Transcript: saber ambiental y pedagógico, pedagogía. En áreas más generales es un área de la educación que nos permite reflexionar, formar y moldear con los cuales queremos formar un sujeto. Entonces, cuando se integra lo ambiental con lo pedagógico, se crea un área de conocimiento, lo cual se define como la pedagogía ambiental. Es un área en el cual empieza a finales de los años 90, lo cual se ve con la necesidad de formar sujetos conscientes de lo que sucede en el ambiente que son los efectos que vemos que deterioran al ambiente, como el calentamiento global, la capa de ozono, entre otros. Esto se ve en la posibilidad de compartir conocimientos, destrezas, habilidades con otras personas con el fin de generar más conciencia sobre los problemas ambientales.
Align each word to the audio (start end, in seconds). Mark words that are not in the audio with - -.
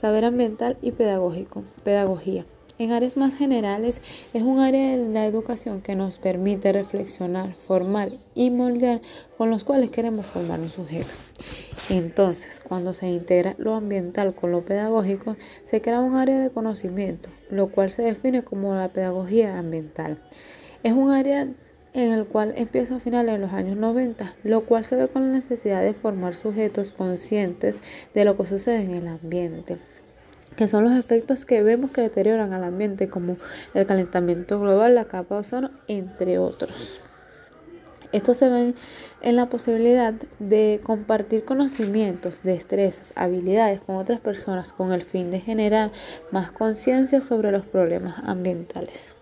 saber 0.00 0.24
ambiental 0.24 0.78
y 0.80 0.92
pedagógico, 0.92 1.62
pedagogía. 1.84 2.46
En 2.78 2.92
áreas 2.92 3.18
más 3.18 3.36
generales 3.36 4.00
es 4.32 4.42
un 4.42 4.58
área 4.58 4.96
de 4.96 5.12
la 5.12 5.26
educación 5.26 5.82
que 5.82 5.94
nos 5.94 6.16
permite 6.16 6.72
reflexionar, 6.72 7.52
formar 7.52 8.12
y 8.34 8.48
moldear 8.48 9.02
con 9.36 9.50
los 9.50 9.64
cuales 9.64 9.90
queremos 9.90 10.24
formar 10.24 10.60
un 10.60 10.70
sujeto. 10.70 11.10
Entonces, 11.90 12.62
cuando 12.66 12.94
se 12.94 13.08
integra 13.08 13.54
lo 13.58 13.74
ambiental 13.74 14.34
con 14.34 14.52
lo 14.52 14.64
pedagógico, 14.64 15.36
se 15.66 15.82
crea 15.82 16.00
un 16.00 16.16
área 16.16 16.38
de 16.38 16.48
conocimiento, 16.48 17.28
lo 17.50 17.68
cual 17.68 17.90
se 17.90 18.00
define 18.00 18.42
como 18.42 18.74
la 18.74 18.88
pedagogía 18.88 19.58
ambiental. 19.58 20.16
Es 20.82 20.94
un 20.94 21.10
área 21.10 21.46
en 21.92 22.12
el 22.12 22.26
cual 22.26 22.54
empieza 22.56 22.96
a 22.96 23.00
finales 23.00 23.32
de 23.32 23.38
los 23.38 23.52
años 23.52 23.76
90, 23.76 24.34
lo 24.44 24.62
cual 24.62 24.84
se 24.84 24.96
ve 24.96 25.08
con 25.08 25.22
la 25.22 25.38
necesidad 25.38 25.82
de 25.82 25.92
formar 25.92 26.34
sujetos 26.34 26.92
conscientes 26.92 27.76
de 28.14 28.24
lo 28.24 28.36
que 28.36 28.46
sucede 28.46 28.82
en 28.82 28.94
el 28.94 29.08
ambiente 29.08 29.78
que 30.56 30.68
son 30.68 30.84
los 30.84 30.92
efectos 30.92 31.44
que 31.44 31.62
vemos 31.62 31.90
que 31.90 32.02
deterioran 32.02 32.52
al 32.52 32.64
ambiente, 32.64 33.08
como 33.08 33.36
el 33.72 33.86
calentamiento 33.86 34.60
global, 34.60 34.94
la 34.94 35.06
capa 35.06 35.36
de 35.36 35.40
ozono, 35.40 35.70
entre 35.88 36.38
otros. 36.38 37.00
Esto 38.12 38.34
se 38.34 38.48
ve 38.48 38.74
en 39.22 39.36
la 39.36 39.46
posibilidad 39.46 40.12
de 40.40 40.80
compartir 40.82 41.44
conocimientos, 41.44 42.40
destrezas, 42.42 43.12
habilidades 43.14 43.80
con 43.80 43.96
otras 43.96 44.20
personas 44.20 44.72
con 44.72 44.92
el 44.92 45.02
fin 45.02 45.30
de 45.30 45.40
generar 45.40 45.92
más 46.32 46.50
conciencia 46.50 47.20
sobre 47.20 47.52
los 47.52 47.64
problemas 47.64 48.18
ambientales. 48.24 49.19